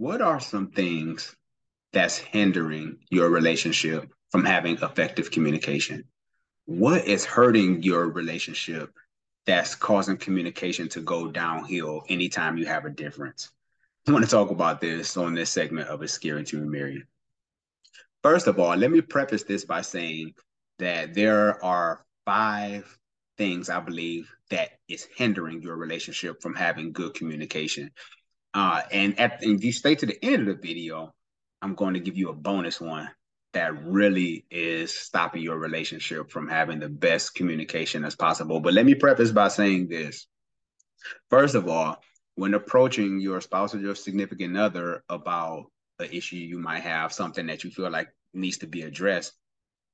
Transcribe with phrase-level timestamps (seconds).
[0.00, 1.36] what are some things
[1.92, 6.02] that's hindering your relationship from having effective communication?
[6.64, 8.94] What is hurting your relationship
[9.44, 13.50] that's causing communication to go downhill anytime you have a difference?
[14.08, 17.04] I want to talk about this on this segment of It's Scary to Remarry.
[18.22, 20.32] First of all, let me preface this by saying
[20.78, 22.98] that there are five
[23.36, 27.90] things I believe that is hindering your relationship from having good communication.
[28.52, 31.14] Uh, and at, if you stay to the end of the video,
[31.62, 33.08] I'm going to give you a bonus one
[33.52, 38.60] that really is stopping your relationship from having the best communication as possible.
[38.60, 40.26] But let me preface by saying this.
[41.30, 42.00] First of all,
[42.36, 45.66] when approaching your spouse or your significant other about
[45.98, 49.32] an issue you might have, something that you feel like needs to be addressed,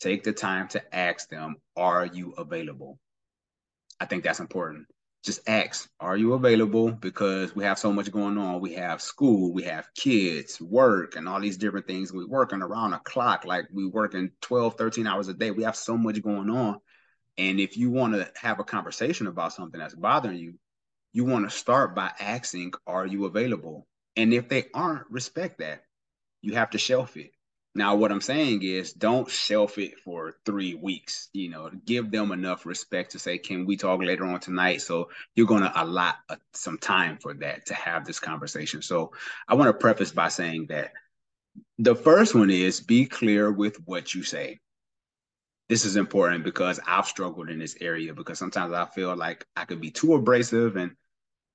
[0.00, 2.98] take the time to ask them, Are you available?
[4.00, 4.86] I think that's important
[5.24, 6.92] just ask, are you available?
[6.92, 8.60] Because we have so much going on.
[8.60, 12.12] We have school, we have kids, work, and all these different things.
[12.12, 15.50] We're working around a clock, like we working 12, 13 hours a day.
[15.50, 16.78] We have so much going on.
[17.38, 20.54] And if you want to have a conversation about something that's bothering you,
[21.12, 23.86] you want to start by asking, are you available?
[24.16, 25.84] And if they aren't, respect that.
[26.42, 27.30] You have to shelf it.
[27.76, 31.28] Now, what I'm saying is don't shelf it for three weeks.
[31.32, 34.80] You know, give them enough respect to say, can we talk later on tonight?
[34.80, 38.80] So you're going to allot a, some time for that to have this conversation.
[38.80, 39.12] So
[39.48, 40.92] I want to preface by saying that
[41.78, 44.60] the first one is be clear with what you say.
[45.68, 49.64] This is important because I've struggled in this area because sometimes I feel like I
[49.64, 50.92] could be too abrasive and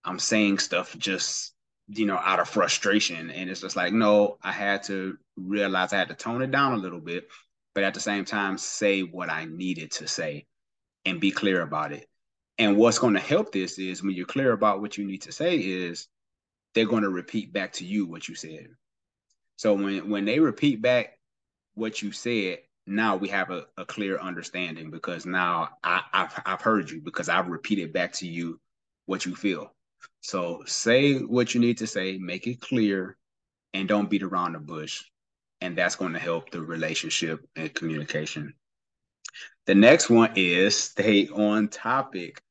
[0.04, 1.54] I'm saying stuff just
[1.90, 3.32] you know, out of frustration.
[3.32, 6.74] And it's just like, no, I had to realize I had to tone it down
[6.74, 7.28] a little bit,
[7.74, 10.46] but at the same time, say what I needed to say
[11.06, 12.08] and be clear about it.
[12.58, 15.32] And what's going to help this is when you're clear about what you need to
[15.32, 16.08] say is
[16.74, 18.68] they're going to repeat back to you what you said.
[19.56, 21.18] So when when they repeat back
[21.74, 26.62] what you said, now we have a, a clear understanding because now I, I've I've
[26.62, 28.60] heard you because I've repeated back to you
[29.06, 29.74] what you feel.
[30.22, 33.18] So say what you need to say, make it clear,
[33.74, 35.04] and don't beat around the bush.
[35.62, 38.54] And that's going to help the relationship and communication.
[39.66, 42.42] The next one is stay on topic.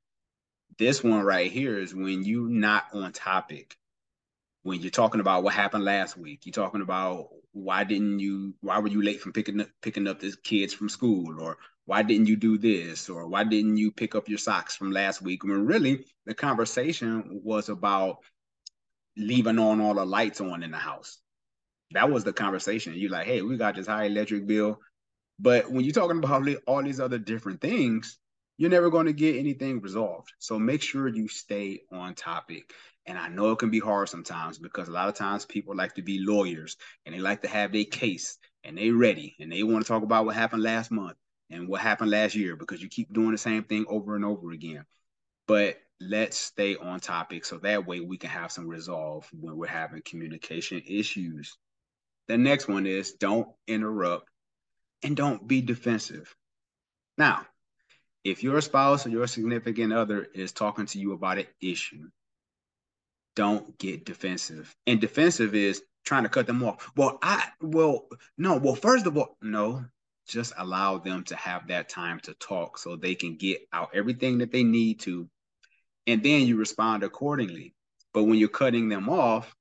[0.79, 3.77] This one right here is when you not on topic.
[4.63, 8.79] When you're talking about what happened last week, you're talking about why didn't you why
[8.79, 11.57] were you late from picking up picking up the kids from school or
[11.89, 13.09] why didn't you do this?
[13.09, 15.43] Or why didn't you pick up your socks from last week?
[15.43, 18.19] When really the conversation was about
[19.17, 21.17] leaving on all the lights on in the house.
[21.93, 22.93] That was the conversation.
[22.95, 24.81] You're like hey we got this high electric bill.
[25.39, 28.19] But when you're talking about all these other different things
[28.59, 30.33] you're never going to get anything resolved.
[30.41, 32.73] So make sure you stay on topic.
[33.07, 35.95] And I know it can be hard sometimes because a lot of times people like
[35.95, 36.77] to be lawyers
[37.07, 40.03] and they like to have their case and they ready and they want to talk
[40.03, 41.17] about what happened last month
[41.51, 44.51] and what happened last year because you keep doing the same thing over and over
[44.51, 44.85] again.
[45.47, 49.67] But let's stay on topic so that way we can have some resolve when we're
[49.67, 51.57] having communication issues.
[52.29, 54.29] The next one is don't interrupt
[55.03, 56.35] and don't be defensive.
[57.17, 57.47] Now,
[58.25, 62.09] if your spouse or your significant other is talking to you about an issue,
[63.35, 64.75] don't get defensive.
[64.87, 66.91] And defensive is trying to cut them off.
[66.97, 69.85] Well, I, well, no, well, first of all, no,
[70.29, 74.39] just allow them to have that time to talk so they can get out everything
[74.39, 75.29] that they need to
[76.07, 77.75] and then you respond accordingly.
[78.15, 79.55] But when you're cutting them off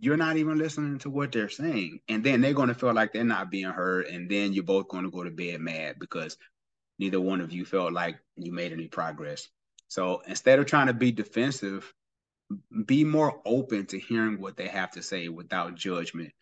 [0.00, 2.00] you're not even listening to what they're saying.
[2.08, 4.88] And then they're going to feel like they're not being heard and then you're both
[4.88, 6.36] going to go to bed mad because
[6.98, 9.48] neither one of you felt like you made any progress.
[9.88, 11.92] So instead of trying to be defensive
[12.86, 16.32] be more open to hearing what they have to say without judgment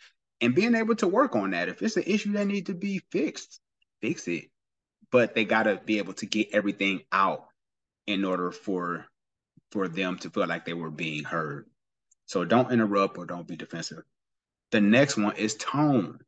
[0.40, 1.68] and being able to work on that.
[1.68, 3.60] If it's an issue that needs to be fixed,
[4.02, 4.50] fix it.
[5.10, 7.46] But they got to be able to get everything out
[8.06, 9.06] in order for
[9.70, 11.66] for them to feel like they were being heard.
[12.26, 14.02] So don't interrupt or don't be defensive.
[14.70, 16.18] The next one is tone.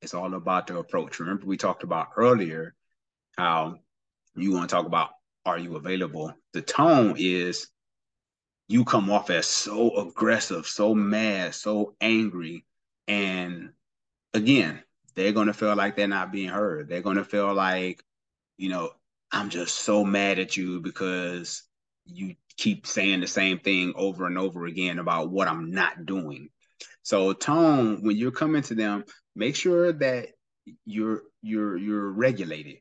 [0.00, 1.20] It's all about the approach.
[1.20, 2.74] Remember, we talked about earlier
[3.36, 3.76] how
[4.34, 5.10] you want to talk about
[5.44, 6.34] are you available?
[6.52, 7.68] The tone is
[8.68, 12.64] you come off as so aggressive, so mad, so angry,
[13.08, 13.70] and
[14.32, 14.82] again,
[15.14, 16.88] they're going to feel like they're not being heard.
[16.88, 18.02] They're going to feel like,
[18.56, 18.90] you know,
[19.32, 21.62] I'm just so mad at you because
[22.04, 26.48] you keep saying the same thing over and over again about what I'm not doing.
[27.02, 29.04] So tone, when you're coming to them,
[29.34, 30.28] make sure that
[30.84, 32.78] you're you're you're regulated,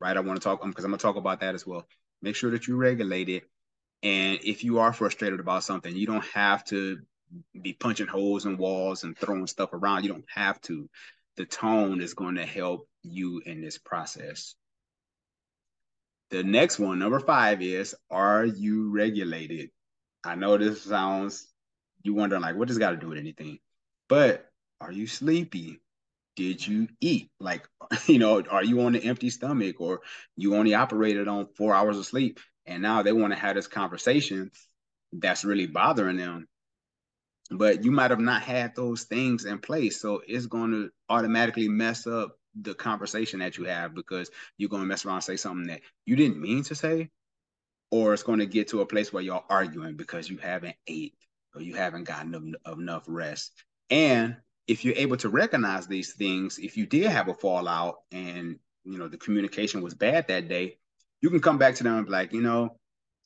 [0.00, 0.16] right?
[0.16, 1.86] I want to talk um, because I'm gonna talk about that as well.
[2.22, 3.42] Make sure that you're regulated.
[4.02, 6.98] And if you are frustrated about something, you don't have to
[7.60, 10.04] be punching holes in walls and throwing stuff around.
[10.04, 10.88] You don't have to.
[11.36, 14.54] The tone is going to help you in this process.
[16.30, 19.70] The next one, number five, is Are you regulated?
[20.22, 21.48] I know this sounds,
[22.02, 23.58] you wondering, like, what does got to do with anything?
[24.08, 24.46] But
[24.80, 25.80] are you sleepy?
[26.36, 27.30] Did you eat?
[27.40, 27.66] Like,
[28.06, 30.00] you know, are you on an empty stomach or
[30.36, 32.38] you only operated on four hours of sleep?
[32.66, 34.50] And now they want to have this conversation
[35.12, 36.46] that's really bothering them.
[37.50, 40.00] But you might have not had those things in place.
[40.00, 44.82] So it's going to automatically mess up the conversation that you have because you're going
[44.82, 47.10] to mess around and say something that you didn't mean to say.
[47.90, 51.14] Or it's going to get to a place where you're arguing because you haven't ate
[51.54, 53.52] or you haven't gotten enough rest.
[53.90, 54.36] And
[54.68, 58.98] if you're able to recognize these things, if you did have a fallout and you
[58.98, 60.76] know the communication was bad that day,
[61.20, 62.76] you can come back to them and be like, you know,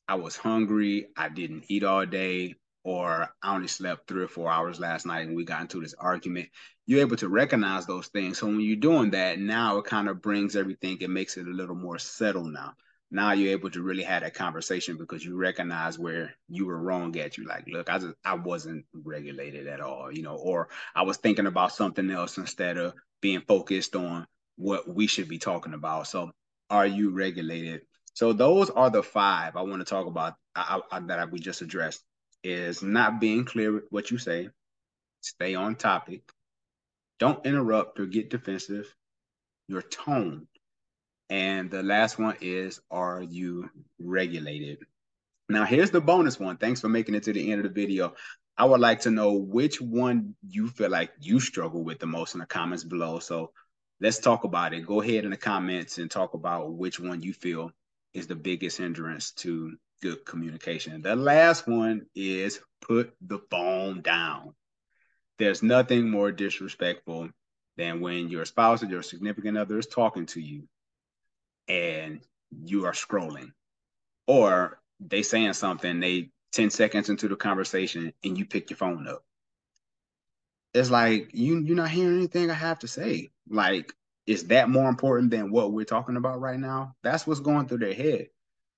[0.09, 4.51] I was hungry, I didn't eat all day, or I only slept three or four
[4.51, 6.51] hours last night and we got into this argument.
[6.87, 8.39] You're able to recognize those things.
[8.39, 11.51] So when you're doing that, now it kind of brings everything, it makes it a
[11.51, 12.75] little more settled now.
[13.11, 17.17] Now you're able to really have that conversation because you recognize where you were wrong
[17.19, 17.39] at.
[17.39, 21.17] You like, look, I just I wasn't regulated at all, you know, or I was
[21.17, 24.27] thinking about something else instead of being focused on
[24.57, 26.09] what we should be talking about.
[26.09, 26.33] So
[26.71, 27.83] are you regulated?
[28.15, 31.63] So those are the five I want to talk about I, I, that we just
[31.63, 32.03] addressed.
[32.45, 34.51] Is not being clear with what you say,
[35.23, 36.31] stay on topic,
[37.19, 38.95] don't interrupt or get defensive,
[39.67, 40.47] your tone,
[41.31, 44.79] and the last one is are you regulated?
[45.49, 46.59] Now here's the bonus one.
[46.59, 48.15] Thanks for making it to the end of the video.
[48.59, 52.35] I would like to know which one you feel like you struggle with the most
[52.35, 53.21] in the comments below.
[53.21, 53.53] So
[54.01, 54.87] let's talk about it.
[54.87, 57.73] Go ahead in the comments and talk about which one you feel
[58.13, 61.03] is the biggest hindrance to good communication.
[61.03, 64.55] The last one is put the phone down.
[65.39, 67.31] There's nothing more disrespectful
[67.77, 70.69] than when your spouse or your significant other is talking to you
[71.69, 72.21] and
[72.65, 73.53] you are scrolling.
[74.27, 79.09] Or they saying something, they 10 seconds into the conversation and you pick your phone
[79.09, 79.25] up
[80.75, 83.31] it's like you you're not hearing anything I have to say.
[83.49, 83.95] Like,
[84.27, 86.97] is that more important than what we're talking about right now?
[87.03, 88.27] That's what's going through their head.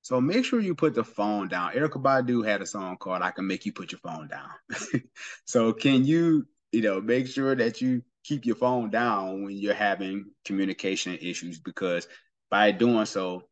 [0.06, 1.72] So make sure you put the phone down.
[1.72, 5.02] Erykah Badu had a song called "I Can Make You Put Your Phone Down."
[5.44, 9.74] so can you, you know, make sure that you keep your phone down when you're
[9.74, 12.06] having communication issues because
[12.52, 13.48] by doing so,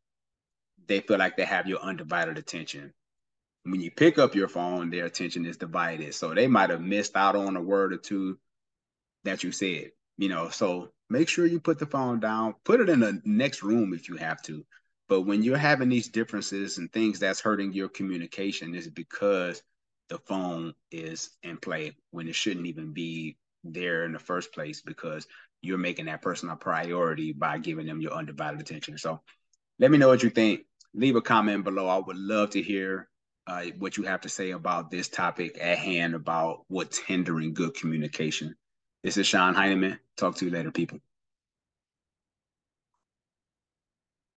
[0.86, 2.92] they feel like they have your undivided attention
[3.64, 6.14] when you pick up your phone, their attention is divided.
[6.14, 8.38] So they might have missed out on a word or two
[9.24, 10.50] that you said, you know.
[10.50, 14.08] So make sure you put the phone down, put it in the next room if
[14.08, 14.64] you have to.
[15.08, 19.62] But when you're having these differences and things that's hurting your communication, is because
[20.08, 24.82] the phone is in play when it shouldn't even be there in the first place
[24.82, 25.26] because
[25.62, 28.98] you're making that person a priority by giving them your undivided attention.
[28.98, 29.20] So
[29.78, 30.66] let me know what you think.
[30.94, 31.88] Leave a comment below.
[31.88, 33.08] I would love to hear
[33.46, 37.74] uh, what you have to say about this topic at hand about what's hindering good
[37.74, 38.54] communication.
[39.02, 39.98] This is Sean Heineman.
[40.16, 41.00] Talk to you later, people.